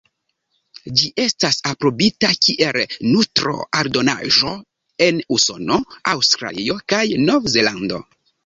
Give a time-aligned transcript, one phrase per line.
[1.01, 4.55] Ĝi estas aprobita kiel nutro-aldonaĵo
[5.09, 5.81] en Usono,
[6.15, 8.03] Aŭstralio kaj Nov-Zelando.